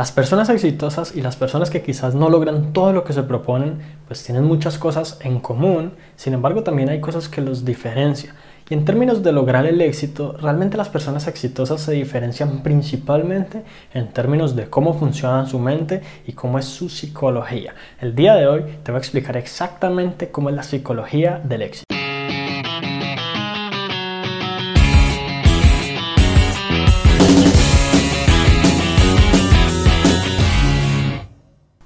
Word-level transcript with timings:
Las 0.00 0.12
personas 0.12 0.48
exitosas 0.48 1.14
y 1.14 1.20
las 1.20 1.36
personas 1.36 1.68
que 1.68 1.82
quizás 1.82 2.14
no 2.14 2.30
logran 2.30 2.72
todo 2.72 2.94
lo 2.94 3.04
que 3.04 3.12
se 3.12 3.22
proponen, 3.22 3.80
pues 4.08 4.24
tienen 4.24 4.44
muchas 4.44 4.78
cosas 4.78 5.18
en 5.20 5.40
común, 5.40 5.92
sin 6.16 6.32
embargo 6.32 6.62
también 6.62 6.88
hay 6.88 7.02
cosas 7.02 7.28
que 7.28 7.42
los 7.42 7.66
diferencian. 7.66 8.34
Y 8.70 8.72
en 8.72 8.86
términos 8.86 9.22
de 9.22 9.32
lograr 9.32 9.66
el 9.66 9.78
éxito, 9.82 10.38
realmente 10.40 10.78
las 10.78 10.88
personas 10.88 11.26
exitosas 11.26 11.82
se 11.82 11.92
diferencian 11.92 12.62
principalmente 12.62 13.62
en 13.92 14.08
términos 14.08 14.56
de 14.56 14.70
cómo 14.70 14.94
funciona 14.94 15.44
su 15.44 15.58
mente 15.58 16.00
y 16.26 16.32
cómo 16.32 16.58
es 16.58 16.64
su 16.64 16.88
psicología. 16.88 17.74
El 18.00 18.14
día 18.14 18.36
de 18.36 18.46
hoy 18.46 18.62
te 18.82 18.92
voy 18.92 18.96
a 18.96 19.00
explicar 19.00 19.36
exactamente 19.36 20.30
cómo 20.30 20.48
es 20.48 20.56
la 20.56 20.62
psicología 20.62 21.42
del 21.44 21.60
éxito. 21.60 21.84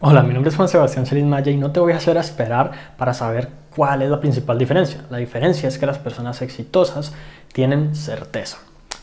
Hola, 0.06 0.22
mi 0.22 0.34
nombre 0.34 0.50
es 0.50 0.56
Juan 0.56 0.68
Sebastián 0.68 1.06
Celis 1.06 1.24
Maya 1.24 1.50
y 1.50 1.56
no 1.56 1.72
te 1.72 1.80
voy 1.80 1.94
a 1.94 1.96
hacer 1.96 2.18
esperar 2.18 2.72
para 2.98 3.14
saber 3.14 3.48
cuál 3.74 4.02
es 4.02 4.10
la 4.10 4.20
principal 4.20 4.58
diferencia. 4.58 5.00
La 5.08 5.16
diferencia 5.16 5.66
es 5.66 5.78
que 5.78 5.86
las 5.86 5.96
personas 5.96 6.42
exitosas 6.42 7.14
tienen 7.54 7.94
certeza. 7.94 8.58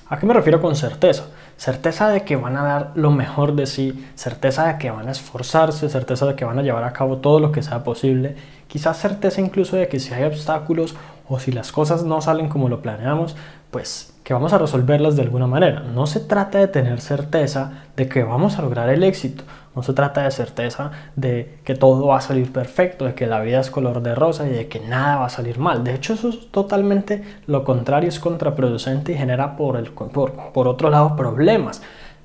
¿A 0.09 0.20
qué 0.20 0.28
me 0.28 0.36
refiero 0.36 0.62
con 0.62 0.76
certeza? 0.76 1.23
Certeza 1.58 2.09
de 2.09 2.22
que 2.22 2.36
van 2.36 2.56
a 2.56 2.62
dar 2.62 2.92
lo 2.94 3.09
mejor 3.09 3.56
de 3.56 3.66
sí, 3.66 4.06
certeza 4.14 4.68
de 4.68 4.78
que 4.78 4.92
van 4.92 5.08
a 5.08 5.12
esforzarse, 5.12 5.90
certeza 5.90 6.28
de 6.28 6.36
que 6.36 6.45
van 6.45 6.59
a 6.59 6.62
llevar 6.62 6.84
a 6.84 6.94
cabo 6.94 7.18
todo 7.18 7.40
lo 7.40 7.52
que 7.52 7.64
sea 7.64 7.84
posible, 7.84 8.36
quizás 8.68 8.98
certeza 8.98 9.42
incluso 9.42 9.78
de 9.78 9.88
que 9.88 10.00
si 10.00 10.14
hay 10.14 10.26
obstáculos 10.26 10.94
o 11.28 11.40
si 11.40 11.52
las 11.52 11.72
cosas 11.72 12.04
no 12.04 12.22
salen 12.22 12.48
como 12.48 12.70
lo 12.70 12.84
planeamos, 12.84 13.36
pues 13.72 14.14
que 14.23 14.36
vamos 14.36 14.54
a 14.54 14.59
resolverlas 14.59 15.16
de 15.16 15.23
alguna 15.23 15.48
manera. 15.48 15.80
No 15.80 16.06
se 16.06 16.20
trata 16.20 16.59
de 16.59 16.68
tener 16.68 17.02
certeza 17.02 17.86
de 17.95 18.08
que 18.08 18.23
vamos 18.23 18.59
a 18.59 18.62
lograr 18.62 18.90
el 18.90 19.04
éxito, 19.04 19.44
no 19.75 19.84
se 19.84 19.93
trata 19.93 20.23
de 20.23 20.31
certeza 20.31 20.91
de 21.16 21.59
que 21.63 21.75
todo 21.75 22.07
va 22.07 22.17
a 22.17 22.21
salir 22.21 22.52
perfecto, 22.52 23.05
de 23.05 23.16
que 23.16 23.27
la 23.27 23.39
vida 23.39 23.59
es 23.59 23.72
color 23.72 24.02
de 24.02 24.16
rosa 24.16 24.47
y 24.47 24.52
de 24.52 24.67
que 24.67 24.80
nada 24.80 25.17
va 25.17 25.25
a 25.28 25.30
salir 25.30 25.59
mal. 25.59 25.83
De 25.83 25.94
hecho, 25.94 26.13
eso 26.13 26.30
es 26.30 26.52
totalmente 26.52 27.23
lo 27.47 27.63
contrario, 27.63 28.09
es 28.09 28.19
contraproducente 28.19 29.13
y 29.13 29.17
genera 29.17 29.55
por, 29.55 29.78
el, 29.78 29.91
por, 29.91 30.33
por 30.52 30.67
otro 30.67 30.89
lado 30.89 31.16
problemas. 31.16 31.81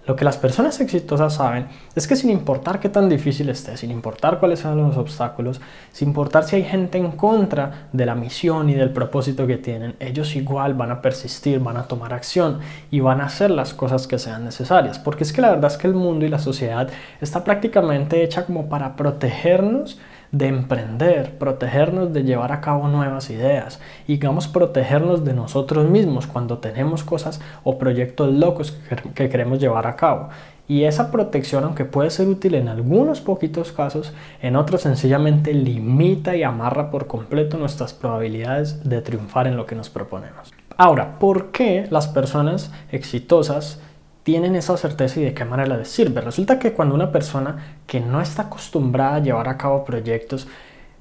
Lo 0.07 0.15
que 0.15 0.25
las 0.25 0.37
personas 0.37 0.81
exitosas 0.81 1.35
saben 1.35 1.67
es 1.95 2.07
que 2.07 2.15
sin 2.15 2.31
importar 2.31 2.79
qué 2.79 2.89
tan 2.89 3.09
difícil 3.09 3.49
esté, 3.49 3.77
sin 3.77 3.91
importar 3.91 4.39
cuáles 4.39 4.61
sean 4.61 4.77
los 4.77 4.97
obstáculos, 4.97 5.61
sin 5.93 6.09
importar 6.09 6.45
si 6.45 6.57
hay 6.57 6.65
gente 6.65 6.97
en 6.99 7.11
contra 7.13 7.89
de 7.93 8.07
la 8.07 8.15
misión 8.15 8.71
y 8.71 8.75
del 8.75 8.91
propósito 8.91 9.47
que 9.47 9.57
tienen, 9.57 9.97
ellos 9.99 10.37
igual 10.37 10.75
van 10.75 10.93
a 10.93 11.03
persistir, 11.03 11.59
van 11.59 11.77
a 11.77 11.89
tomar 11.89 12.15
acción 12.15 12.61
y 12.91 13.01
van 13.01 13.21
a 13.21 13.27
hacer 13.27 13.51
las 13.51 13.75
cosas 13.75 14.07
que 14.07 14.19
sean 14.19 14.45
necesarias. 14.45 14.99
Porque 14.99 15.25
es 15.25 15.33
que 15.33 15.41
la 15.41 15.51
verdad 15.51 15.73
es 15.73 15.77
que 15.77 15.89
el 15.89 15.95
mundo 15.95 16.25
y 16.25 16.29
la 16.29 16.39
sociedad 16.39 16.89
está 17.21 17.43
prácticamente 17.43 18.23
hecha 18.23 18.47
como 18.47 18.69
para 18.69 18.95
protegernos 18.95 19.99
de 20.33 20.49
emprender, 20.49 21.39
protegernos 21.39 22.13
de 22.13 22.25
llevar 22.25 22.53
a 22.53 22.61
cabo 22.61 22.89
nuevas 22.89 23.31
ideas 23.31 23.81
y 24.07 24.15
digamos 24.15 24.49
protegernos 24.49 25.25
de 25.25 25.35
nosotros 25.35 25.89
mismos 25.89 26.27
cuando 26.27 26.59
tenemos 26.59 27.05
cosas 27.05 27.41
o 27.65 27.79
proyectos 27.79 28.33
locos 28.33 28.79
que 29.15 29.29
queremos 29.29 29.59
llevar 29.59 29.87
a 29.87 29.97
cabo. 29.97 30.29
Y 30.69 30.83
esa 30.83 31.13
protección, 31.13 31.63
aunque 31.63 31.85
puede 31.85 32.11
ser 32.11 32.27
útil 32.27 32.57
en 32.57 32.69
algunos 32.69 33.21
poquitos 33.21 33.71
casos, 33.71 34.13
en 34.43 34.57
otros 34.57 34.81
sencillamente 34.81 35.55
limita 35.55 36.35
y 36.35 36.43
amarra 36.43 36.91
por 36.91 37.07
completo 37.07 37.57
nuestras 37.57 37.93
probabilidades 37.95 38.83
de 38.89 39.01
triunfar 39.01 39.47
en 39.47 39.57
lo 39.57 39.65
que 39.65 39.77
nos 39.77 39.91
proponemos. 39.91 40.53
Ahora, 40.77 41.19
¿por 41.21 41.53
qué 41.53 41.87
las 41.91 42.09
personas 42.09 42.73
exitosas 42.91 43.81
tienen 44.27 44.57
esa 44.57 44.77
certeza 44.77 45.21
y 45.21 45.23
de 45.23 45.35
qué 45.35 45.45
manera 45.45 45.77
les 45.77 45.87
sirve. 45.87 46.21
Resulta 46.21 46.59
que 46.59 46.73
cuando 46.73 46.97
una 46.97 47.13
persona 47.13 47.79
que 47.87 48.01
no 48.01 48.21
está 48.21 48.43
acostumbrada 48.43 49.15
a 49.15 49.19
llevar 49.21 49.49
a 49.49 49.57
cabo 49.57 49.85
proyectos, 49.85 50.49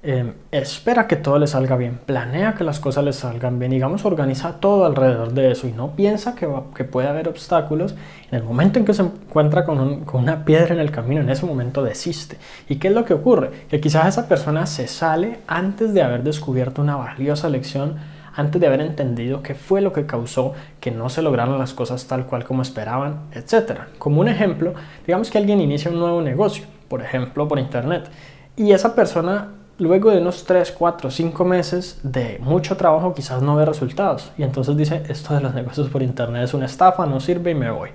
em, 0.03 0.33
espera 0.51 1.07
que 1.07 1.15
todo 1.15 1.39
le 1.39 1.47
salga 1.47 1.75
bien, 1.75 1.99
planea 2.05 2.53
que 2.53 2.63
las 2.63 2.79
cosas 2.79 3.03
le 3.03 3.13
salgan 3.13 3.57
bien, 3.57 3.71
digamos, 3.71 4.05
organiza 4.05 4.59
todo 4.59 4.85
alrededor 4.85 5.33
de 5.33 5.51
eso 5.51 5.65
y 5.67 5.71
no 5.71 5.95
piensa 5.95 6.35
que, 6.35 6.47
que 6.75 6.83
puede 6.83 7.07
haber 7.07 7.27
obstáculos, 7.27 7.95
en 8.29 8.37
el 8.37 8.43
momento 8.43 8.77
en 8.77 8.85
que 8.85 8.93
se 8.93 9.01
encuentra 9.01 9.65
con, 9.65 10.05
con 10.05 10.21
una 10.21 10.45
piedra 10.45 10.75
en 10.75 10.79
el 10.79 10.91
camino, 10.91 11.21
en 11.21 11.29
ese 11.31 11.47
momento 11.47 11.81
desiste. 11.81 12.37
¿Y 12.69 12.75
qué 12.75 12.89
es 12.89 12.93
lo 12.93 13.05
que 13.05 13.15
ocurre? 13.15 13.49
Que 13.69 13.81
quizás 13.81 14.07
esa 14.07 14.27
persona 14.27 14.67
se 14.67 14.85
sale 14.87 15.39
antes 15.47 15.95
de 15.95 16.03
haber 16.03 16.21
descubierto 16.21 16.83
una 16.83 16.95
valiosa 16.95 17.49
lección 17.49 17.95
antes 18.35 18.59
de 18.59 18.67
haber 18.67 18.81
entendido 18.81 19.41
qué 19.41 19.55
fue 19.55 19.81
lo 19.81 19.93
que 19.93 20.05
causó 20.05 20.53
que 20.79 20.91
no 20.91 21.09
se 21.09 21.21
lograran 21.21 21.57
las 21.57 21.73
cosas 21.73 22.05
tal 22.07 22.25
cual 22.25 22.43
como 22.43 22.61
esperaban, 22.61 23.21
etc. 23.33 23.81
Como 23.97 24.21
un 24.21 24.27
ejemplo, 24.27 24.73
digamos 25.05 25.29
que 25.29 25.37
alguien 25.37 25.61
inicia 25.61 25.91
un 25.91 25.99
nuevo 25.99 26.21
negocio, 26.21 26.65
por 26.87 27.01
ejemplo 27.01 27.47
por 27.47 27.59
internet, 27.59 28.09
y 28.55 28.71
esa 28.71 28.95
persona 28.95 29.49
luego 29.77 30.11
de 30.11 30.19
unos 30.19 30.45
3, 30.45 30.71
4, 30.71 31.11
5 31.11 31.45
meses 31.45 31.99
de 32.03 32.39
mucho 32.41 32.77
trabajo 32.77 33.13
quizás 33.13 33.41
no 33.41 33.57
ve 33.57 33.65
resultados 33.65 34.31
y 34.37 34.43
entonces 34.43 34.77
dice 34.77 35.03
esto 35.09 35.33
de 35.33 35.41
los 35.41 35.53
negocios 35.53 35.89
por 35.89 36.01
internet 36.01 36.43
es 36.43 36.53
una 36.53 36.65
estafa, 36.65 37.05
no 37.05 37.19
sirve 37.19 37.51
y 37.51 37.55
me 37.55 37.71
voy. 37.71 37.89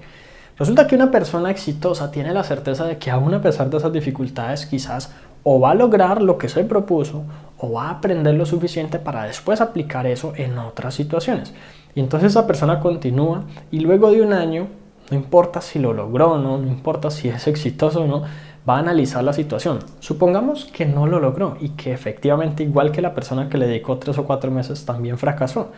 Resulta 0.58 0.86
que 0.86 0.94
una 0.94 1.10
persona 1.10 1.50
exitosa 1.50 2.10
tiene 2.10 2.34
la 2.34 2.44
certeza 2.44 2.84
de 2.84 2.98
que 2.98 3.10
aún 3.10 3.32
a 3.32 3.40
pesar 3.40 3.70
de 3.70 3.78
esas 3.78 3.92
dificultades 3.94 4.66
quizás 4.66 5.10
o 5.42 5.58
va 5.58 5.70
a 5.70 5.74
lograr 5.74 6.20
lo 6.20 6.36
que 6.36 6.50
se 6.50 6.64
propuso 6.64 7.24
o 7.60 7.72
va 7.72 7.88
a 7.88 7.90
aprender 7.90 8.34
lo 8.34 8.46
suficiente 8.46 8.98
para 8.98 9.24
después 9.24 9.60
aplicar 9.60 10.06
eso 10.06 10.32
en 10.36 10.58
otras 10.58 10.94
situaciones. 10.94 11.54
Y 11.94 12.00
entonces 12.00 12.32
esa 12.32 12.46
persona 12.46 12.80
continúa 12.80 13.44
y 13.70 13.80
luego 13.80 14.10
de 14.10 14.22
un 14.22 14.32
año, 14.32 14.68
no 15.10 15.16
importa 15.16 15.60
si 15.60 15.78
lo 15.78 15.92
logró 15.92 16.32
o 16.32 16.38
no, 16.38 16.58
no 16.58 16.68
importa 16.68 17.10
si 17.10 17.28
es 17.28 17.46
exitoso 17.46 18.02
o 18.02 18.06
no, 18.06 18.22
va 18.68 18.76
a 18.76 18.80
analizar 18.80 19.24
la 19.24 19.32
situación. 19.32 19.80
Supongamos 19.98 20.66
que 20.66 20.86
no 20.86 21.06
lo 21.06 21.20
logró 21.20 21.56
y 21.60 21.70
que 21.70 21.92
efectivamente, 21.92 22.62
igual 22.62 22.92
que 22.92 23.02
la 23.02 23.14
persona 23.14 23.48
que 23.48 23.58
le 23.58 23.66
dedicó 23.66 23.98
tres 23.98 24.18
o 24.18 24.24
cuatro 24.24 24.50
meses, 24.50 24.84
también 24.84 25.18
fracasó. 25.18 25.72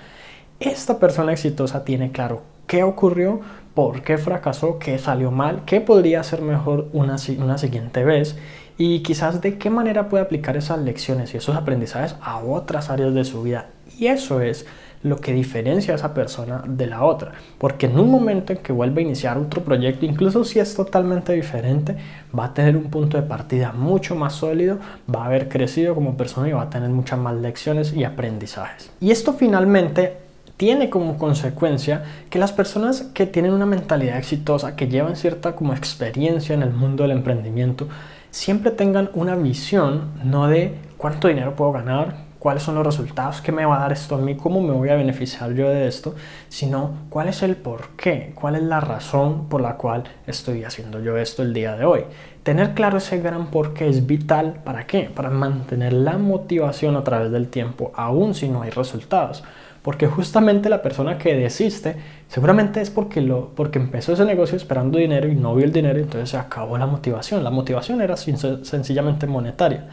Esta 0.60 0.98
persona 0.98 1.32
exitosa 1.32 1.84
tiene 1.84 2.12
claro 2.12 2.42
qué 2.66 2.84
ocurrió, 2.84 3.40
por 3.74 4.02
qué 4.02 4.18
fracasó, 4.18 4.78
qué 4.78 4.98
salió 4.98 5.30
mal, 5.30 5.62
qué 5.64 5.80
podría 5.80 6.20
hacer 6.20 6.42
mejor 6.42 6.88
una, 6.92 7.16
una 7.38 7.58
siguiente 7.58 8.04
vez 8.04 8.36
y 8.78 9.00
quizás 9.00 9.40
de 9.40 9.58
qué 9.58 9.70
manera 9.70 10.08
puede 10.08 10.24
aplicar 10.24 10.56
esas 10.56 10.78
lecciones 10.80 11.34
y 11.34 11.36
esos 11.36 11.56
aprendizajes 11.56 12.16
a 12.20 12.38
otras 12.38 12.90
áreas 12.90 13.14
de 13.14 13.24
su 13.24 13.42
vida. 13.42 13.66
Y 13.98 14.06
eso 14.06 14.40
es 14.40 14.66
lo 15.02 15.16
que 15.16 15.32
diferencia 15.32 15.94
a 15.94 15.96
esa 15.96 16.14
persona 16.14 16.62
de 16.66 16.86
la 16.86 17.04
otra. 17.04 17.32
Porque 17.58 17.86
en 17.86 17.98
un 17.98 18.10
momento 18.10 18.52
en 18.52 18.60
que 18.60 18.72
vuelve 18.72 19.00
a 19.02 19.04
iniciar 19.04 19.36
otro 19.36 19.62
proyecto, 19.62 20.06
incluso 20.06 20.44
si 20.44 20.60
es 20.60 20.74
totalmente 20.74 21.32
diferente, 21.32 21.96
va 22.36 22.46
a 22.46 22.54
tener 22.54 22.76
un 22.76 22.84
punto 22.84 23.16
de 23.16 23.24
partida 23.24 23.72
mucho 23.72 24.14
más 24.14 24.34
sólido, 24.34 24.78
va 25.12 25.24
a 25.24 25.26
haber 25.26 25.48
crecido 25.48 25.94
como 25.94 26.16
persona 26.16 26.48
y 26.48 26.52
va 26.52 26.62
a 26.62 26.70
tener 26.70 26.90
muchas 26.90 27.18
más 27.18 27.34
lecciones 27.34 27.92
y 27.92 28.04
aprendizajes. 28.04 28.90
Y 29.00 29.10
esto 29.10 29.32
finalmente 29.32 30.18
tiene 30.56 30.90
como 30.90 31.18
consecuencia 31.18 32.04
que 32.30 32.38
las 32.38 32.52
personas 32.52 33.02
que 33.14 33.26
tienen 33.26 33.52
una 33.52 33.66
mentalidad 33.66 34.18
exitosa, 34.18 34.76
que 34.76 34.86
llevan 34.86 35.16
cierta 35.16 35.56
como 35.56 35.74
experiencia 35.74 36.54
en 36.54 36.62
el 36.62 36.70
mundo 36.70 37.02
del 37.02 37.12
emprendimiento, 37.12 37.88
siempre 38.32 38.70
tengan 38.70 39.10
una 39.14 39.36
visión, 39.36 40.10
no 40.24 40.48
de 40.48 40.74
cuánto 40.96 41.28
dinero 41.28 41.54
puedo 41.54 41.70
ganar, 41.70 42.32
cuáles 42.38 42.64
son 42.64 42.74
los 42.74 42.84
resultados, 42.84 43.40
qué 43.40 43.52
me 43.52 43.64
va 43.64 43.76
a 43.76 43.80
dar 43.80 43.92
esto 43.92 44.16
a 44.16 44.18
mí, 44.18 44.34
cómo 44.34 44.60
me 44.60 44.72
voy 44.72 44.88
a 44.88 44.96
beneficiar 44.96 45.52
yo 45.52 45.68
de 45.68 45.86
esto, 45.86 46.16
sino 46.48 46.94
cuál 47.08 47.28
es 47.28 47.42
el 47.42 47.54
por 47.56 47.90
qué, 47.90 48.32
cuál 48.34 48.56
es 48.56 48.62
la 48.62 48.80
razón 48.80 49.48
por 49.48 49.60
la 49.60 49.76
cual 49.76 50.04
estoy 50.26 50.64
haciendo 50.64 50.98
yo 50.98 51.16
esto 51.18 51.42
el 51.42 51.52
día 51.52 51.76
de 51.76 51.84
hoy. 51.84 52.04
Tener 52.42 52.74
claro 52.74 52.98
ese 52.98 53.20
gran 53.20 53.48
por 53.48 53.74
qué 53.74 53.88
es 53.88 54.06
vital, 54.06 54.54
¿para 54.64 54.86
qué? 54.86 55.10
Para 55.14 55.30
mantener 55.30 55.92
la 55.92 56.18
motivación 56.18 56.96
a 56.96 57.04
través 57.04 57.30
del 57.30 57.48
tiempo, 57.48 57.92
aun 57.94 58.34
si 58.34 58.48
no 58.48 58.62
hay 58.62 58.70
resultados. 58.70 59.44
Porque 59.82 60.06
justamente 60.06 60.68
la 60.68 60.80
persona 60.80 61.18
que 61.18 61.34
desiste 61.34 61.96
seguramente 62.28 62.80
es 62.80 62.90
porque, 62.90 63.20
lo, 63.20 63.48
porque 63.48 63.80
empezó 63.80 64.12
ese 64.12 64.24
negocio 64.24 64.56
esperando 64.56 64.98
dinero 64.98 65.28
y 65.28 65.34
no 65.34 65.54
vio 65.54 65.64
el 65.64 65.72
dinero, 65.72 65.98
entonces 65.98 66.30
se 66.30 66.36
acabó 66.36 66.78
la 66.78 66.86
motivación. 66.86 67.42
La 67.42 67.50
motivación 67.50 68.00
era 68.00 68.16
sencillamente 68.16 69.26
monetaria. 69.26 69.88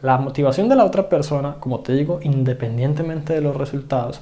La 0.00 0.18
motivación 0.18 0.68
de 0.68 0.76
la 0.76 0.84
otra 0.84 1.08
persona, 1.08 1.56
como 1.60 1.80
te 1.80 1.92
digo, 1.92 2.20
independientemente 2.22 3.34
de 3.34 3.40
los 3.42 3.56
resultados, 3.56 4.20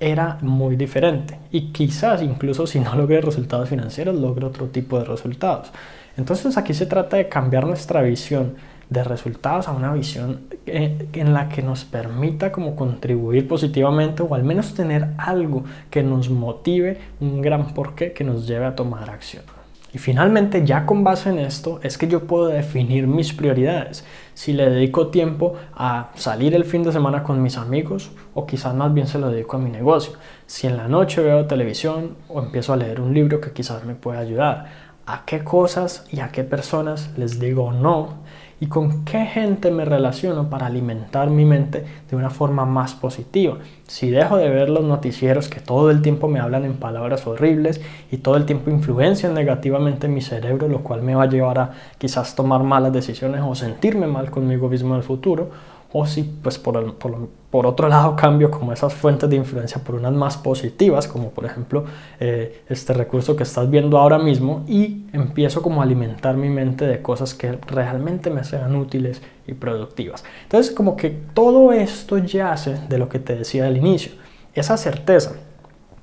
era 0.00 0.38
muy 0.42 0.76
diferente. 0.76 1.38
Y 1.50 1.72
quizás 1.72 2.22
incluso 2.22 2.66
si 2.66 2.80
no 2.80 2.94
logré 2.96 3.20
resultados 3.20 3.68
financieros, 3.68 4.16
logre 4.16 4.46
otro 4.46 4.66
tipo 4.66 4.98
de 4.98 5.04
resultados. 5.04 5.70
Entonces 6.16 6.56
aquí 6.56 6.74
se 6.74 6.86
trata 6.86 7.16
de 7.16 7.28
cambiar 7.28 7.66
nuestra 7.66 8.02
visión 8.02 8.54
de 8.90 9.04
resultados 9.04 9.68
a 9.68 9.72
una 9.72 9.92
visión 9.92 10.40
en 10.66 11.34
la 11.34 11.48
que 11.48 11.62
nos 11.62 11.84
permita 11.84 12.52
como 12.52 12.74
contribuir 12.74 13.46
positivamente 13.46 14.22
o 14.22 14.34
al 14.34 14.44
menos 14.44 14.74
tener 14.74 15.08
algo 15.18 15.64
que 15.90 16.02
nos 16.02 16.30
motive, 16.30 16.98
un 17.20 17.42
gran 17.42 17.74
porqué 17.74 18.12
que 18.12 18.24
nos 18.24 18.46
lleve 18.46 18.66
a 18.66 18.74
tomar 18.74 19.10
acción. 19.10 19.44
Y 19.92 19.98
finalmente, 19.98 20.66
ya 20.66 20.84
con 20.84 21.02
base 21.02 21.30
en 21.30 21.38
esto, 21.38 21.80
es 21.82 21.96
que 21.96 22.08
yo 22.08 22.26
puedo 22.26 22.48
definir 22.48 23.06
mis 23.06 23.32
prioridades. 23.32 24.04
Si 24.34 24.52
le 24.52 24.68
dedico 24.68 25.08
tiempo 25.08 25.54
a 25.74 26.10
salir 26.14 26.54
el 26.54 26.64
fin 26.64 26.82
de 26.82 26.92
semana 26.92 27.22
con 27.22 27.42
mis 27.42 27.56
amigos 27.56 28.10
o 28.34 28.46
quizás 28.46 28.74
más 28.74 28.92
bien 28.92 29.06
se 29.06 29.18
lo 29.18 29.30
dedico 29.30 29.56
a 29.56 29.60
mi 29.60 29.70
negocio. 29.70 30.12
Si 30.46 30.66
en 30.66 30.76
la 30.76 30.88
noche 30.88 31.22
veo 31.22 31.46
televisión 31.46 32.16
o 32.28 32.40
empiezo 32.40 32.74
a 32.74 32.76
leer 32.76 33.00
un 33.00 33.14
libro 33.14 33.40
que 33.40 33.52
quizás 33.52 33.84
me 33.84 33.94
pueda 33.94 34.18
ayudar 34.18 34.66
a 35.06 35.24
qué 35.24 35.42
cosas 35.42 36.04
y 36.12 36.20
a 36.20 36.28
qué 36.28 36.44
personas 36.44 37.10
les 37.16 37.40
digo 37.40 37.72
no 37.72 38.18
y 38.60 38.66
con 38.66 39.04
qué 39.04 39.24
gente 39.26 39.70
me 39.70 39.84
relaciono 39.84 40.50
para 40.50 40.66
alimentar 40.66 41.30
mi 41.30 41.44
mente 41.44 41.84
de 42.10 42.16
una 42.16 42.30
forma 42.30 42.64
más 42.64 42.94
positiva. 42.94 43.58
Si 43.86 44.10
dejo 44.10 44.36
de 44.36 44.48
ver 44.48 44.68
los 44.68 44.84
noticieros 44.84 45.48
que 45.48 45.60
todo 45.60 45.90
el 45.90 46.02
tiempo 46.02 46.28
me 46.28 46.40
hablan 46.40 46.64
en 46.64 46.74
palabras 46.74 47.26
horribles 47.26 47.80
y 48.10 48.18
todo 48.18 48.36
el 48.36 48.46
tiempo 48.46 48.70
influencian 48.70 49.34
negativamente 49.34 50.08
mi 50.08 50.20
cerebro, 50.20 50.68
lo 50.68 50.82
cual 50.82 51.02
me 51.02 51.14
va 51.14 51.24
a 51.24 51.28
llevar 51.28 51.58
a 51.58 51.70
quizás 51.98 52.34
tomar 52.34 52.62
malas 52.62 52.92
decisiones 52.92 53.42
o 53.44 53.54
sentirme 53.54 54.06
mal 54.06 54.30
conmigo 54.30 54.68
mismo 54.68 54.94
en 54.94 54.98
el 54.98 55.04
futuro, 55.04 55.50
o 55.92 56.06
si 56.06 56.22
pues 56.22 56.58
por, 56.58 56.94
por, 56.94 57.28
otro 57.50 57.88
lado 57.88 58.14
cambio 58.20 58.50
como 58.50 58.72
esas 58.72 58.94
fuentes 58.94 59.28
de 59.28 59.36
influencia 59.36 59.82
por 59.82 59.94
unas 59.94 60.12
más 60.12 60.36
positivas, 60.36 61.08
como 61.08 61.30
por 61.30 61.44
ejemplo 61.44 61.84
eh, 62.20 62.62
este 62.68 62.92
recurso 62.92 63.36
que 63.36 63.42
estás 63.42 63.70
viendo 63.70 63.98
ahora 63.98 64.18
mismo 64.18 64.64
y 64.66 65.06
empiezo 65.12 65.62
como 65.62 65.80
a 65.80 65.84
alimentar 65.84 66.36
mi 66.36 66.48
mente 66.48 66.86
de 66.86 67.00
cosas 67.02 67.34
que 67.34 67.52
realmente 67.66 68.30
me 68.30 68.44
sean 68.44 68.76
útiles 68.76 69.22
y 69.46 69.54
productivas. 69.54 70.24
Entonces 70.42 70.74
como 70.74 70.96
que 70.96 71.10
todo 71.34 71.72
esto 71.72 72.18
yace 72.18 72.78
de 72.88 72.98
lo 72.98 73.08
que 73.08 73.18
te 73.18 73.36
decía 73.36 73.66
al 73.66 73.76
inicio, 73.76 74.12
esa 74.54 74.76
certeza 74.76 75.32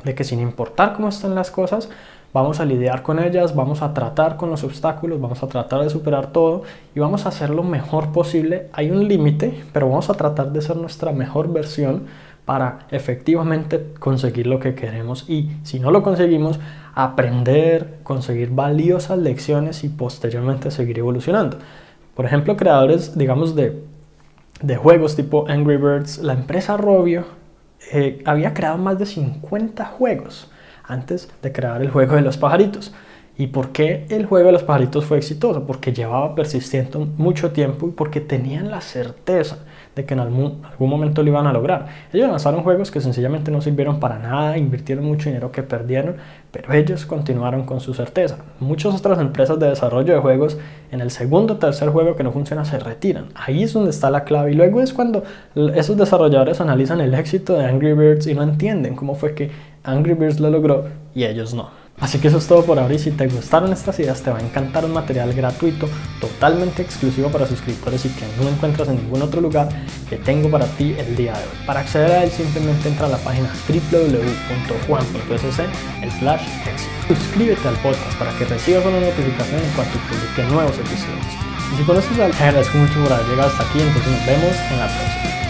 de 0.04 0.16
que 0.16 0.24
sin 0.24 0.40
importar 0.40 0.94
cómo 0.94 1.10
están 1.10 1.36
las 1.36 1.52
cosas, 1.52 1.90
vamos 2.36 2.60
a 2.60 2.66
lidiar 2.66 3.02
con 3.02 3.18
ellas, 3.20 3.56
vamos 3.56 3.82
a 3.82 3.94
tratar 3.94 4.36
con 4.36 4.50
los 4.50 4.66
obstáculos, 4.66 5.22
vamos 5.22 5.42
a 5.42 5.48
tratar 5.48 5.82
de 5.82 5.90
superar 5.90 6.34
todo 6.34 6.64
y 6.94 7.00
vamos 7.00 7.26
a 7.26 7.30
hacer 7.30 7.50
lo 7.50 7.64
mejor 7.64 8.12
posible. 8.12 8.68
Hay 8.74 8.92
un 8.92 9.08
límite, 9.08 9.64
pero 9.72 9.88
vamos 9.88 10.10
a 10.10 10.16
tratar 10.16 10.52
de 10.52 10.62
ser 10.62 10.76
nuestra 10.76 11.14
mejor 11.14 11.54
versión 11.54 12.08
para 12.44 12.80
efectivamente 12.92 13.94
conseguir 14.00 14.48
lo 14.48 14.60
que 14.60 14.76
queremos 14.76 15.30
y 15.30 15.50
si 15.64 15.80
no 15.80 15.92
lo 15.92 16.04
conseguimos, 16.04 16.60
aprender, 16.94 18.00
conseguir 18.04 18.50
valiosas 18.50 19.18
lecciones 19.18 19.86
y 19.86 19.88
posteriormente 19.88 20.72
seguir 20.72 21.00
evolucionando. 21.00 21.60
Por 22.16 22.26
ejemplo, 22.26 22.58
creadores, 22.58 23.18
digamos, 23.18 23.56
de, 23.56 23.82
de 24.62 24.76
juegos 24.76 25.16
tipo 25.16 25.46
Angry 25.48 25.78
Birds, 25.78 26.18
la 26.18 26.34
empresa 26.34 26.76
Robio 26.76 27.24
eh, 27.94 28.22
había 28.26 28.54
creado 28.54 28.78
más 28.78 29.00
de 29.00 29.06
50 29.06 29.86
juegos 29.86 30.52
antes 30.88 31.30
de 31.42 31.52
crear 31.52 31.82
el 31.82 31.90
juego 31.90 32.16
de 32.16 32.22
los 32.22 32.38
pajaritos. 32.38 32.94
¿Y 33.38 33.48
por 33.48 33.72
qué 33.72 34.06
el 34.10 34.26
juego 34.26 34.48
de 34.48 34.54
los 34.54 34.64
pajaritos 34.64 35.04
fue 35.06 35.18
exitoso? 35.18 35.66
Porque 35.66 35.92
llevaba 35.92 36.36
persistiendo 36.36 37.06
mucho 37.18 37.52
tiempo 37.52 37.88
y 37.88 37.92
porque 37.92 38.22
tenían 38.22 38.72
la 38.72 38.80
certeza 38.80 39.58
de 39.96 40.06
que 40.06 40.14
en 40.14 40.20
algún, 40.20 40.62
momento 40.80 41.24
lo 41.24 41.30
iban 41.30 41.48
a 41.48 41.54
lograr. 41.54 41.88
Ellos 42.12 42.30
lanzaron 42.30 42.64
juegos 42.64 42.92
que 42.92 43.00
sencillamente 43.00 43.50
no 43.50 43.62
sirvieron 43.62 44.00
para 44.00 44.20
nada, 44.20 44.58
invirtieron 44.58 45.06
mucho 45.06 45.30
dinero 45.30 45.52
que 45.52 45.64
perdieron, 45.64 46.16
pero 46.52 46.74
ellos 46.74 47.06
continuaron 47.06 47.66
con 47.66 47.80
su 47.80 47.94
certeza. 47.94 48.38
Muchas 48.60 48.94
otras 48.94 49.20
empresas 49.20 49.58
de 49.58 49.68
desarrollo 49.68 50.14
de 50.14 50.20
juegos 50.20 50.58
en 50.92 51.02
el 51.02 51.12
segundo 51.12 51.54
o 51.54 51.58
tercer 51.58 51.90
juego 51.90 52.16
que 52.16 52.24
no 52.24 52.32
funciona 52.32 52.66
se 52.66 52.78
retiran. 52.80 53.28
Ahí 53.36 53.64
es 53.64 53.74
donde 53.74 53.90
está 53.90 54.10
la 54.12 54.26
clave 54.26 54.52
y 54.52 54.56
luego 54.56 54.82
es 54.82 54.94
cuando 54.94 55.24
esos 55.76 55.98
desarrolladores 55.98 56.60
analizan 56.60 57.00
el 57.00 57.14
éxito 57.14 57.58
de 57.58 57.66
Angry 57.66 57.94
Birds 57.94 58.28
y 58.28 58.34
no 58.34 58.44
entienden 58.44 58.96
cómo 58.96 59.16
fue 59.16 59.34
que 59.34 59.75
Angry 59.86 60.14
Birds 60.14 60.40
lo 60.40 60.50
logró 60.50 60.86
y 61.14 61.24
ellos 61.24 61.54
no. 61.54 61.70
Así 62.00 62.20
que 62.20 62.28
eso 62.28 62.40
es 62.40 62.48
todo 62.48 62.66
por 62.66 62.78
ahora 62.78 62.94
y 62.94 63.00
si 63.00 63.12
te 63.12 63.26
gustaron 63.28 63.72
estas 63.72 63.98
ideas 64.00 64.22
te 64.22 64.30
va 64.30 64.40
a 64.40 64.42
encantar 64.42 64.84
un 64.84 64.92
material 64.92 65.34
gratuito 65.34 65.88
totalmente 66.20 66.82
exclusivo 66.82 67.30
para 67.30 67.48
suscriptores 67.48 68.06
y 68.06 68.10
que 68.10 68.26
no 68.42 68.50
encuentras 68.50 68.90
en 68.90 68.98
ningún 68.98 69.22
otro 69.22 69.40
lugar 69.40 69.70
que 70.10 70.18
tengo 70.18 70.52
para 70.52 70.66
ti 70.66 70.94
el 70.98 71.16
día 71.16 71.32
de 71.32 71.40
hoy. 71.40 71.66
Para 71.66 71.80
acceder 71.80 72.12
a 72.12 72.24
él 72.26 72.32
simplemente 72.32 72.90
entra 72.90 73.08
a 73.08 73.12
la 73.12 73.18
página 73.18 73.50
www.juan.sc 73.70 75.60
el 76.02 76.12
flash 76.12 76.42
Suscríbete 77.08 77.66
al 77.66 77.76
podcast 77.76 78.18
para 78.18 78.38
que 78.38 78.46
recibas 78.46 78.86
una 78.86 79.00
notificación 79.00 79.62
en 79.62 79.72
cuanto 79.72 79.98
publique 80.10 80.44
nuevos 80.52 80.78
episodios. 80.78 81.26
Y 81.74 81.78
si 81.78 81.84
conoces 81.84 82.20
al 82.20 82.32
te 82.32 82.44
agradezco 82.44 82.78
mucho 82.78 83.02
por 83.04 83.14
haber 83.14 83.28
llegado 83.28 83.50
hasta 83.50 83.64
aquí, 83.64 83.80
entonces 83.80 84.12
nos 84.12 84.26
vemos 84.26 84.56
en 84.72 84.80
la 84.80 84.88
próxima. 84.88 85.45